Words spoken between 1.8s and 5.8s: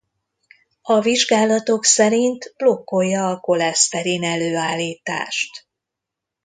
szerint blokkolja a koleszterin-előállítást.